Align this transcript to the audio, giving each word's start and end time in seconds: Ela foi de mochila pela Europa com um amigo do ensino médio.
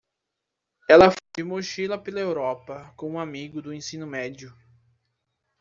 Ela 0.89 1.11
foi 1.11 1.17
de 1.37 1.43
mochila 1.43 1.95
pela 1.95 2.19
Europa 2.19 2.91
com 2.97 3.07
um 3.11 3.19
amigo 3.19 3.61
do 3.61 3.71
ensino 3.71 4.07
médio. 4.07 4.51